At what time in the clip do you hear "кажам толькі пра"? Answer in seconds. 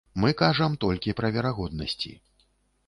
0.39-1.31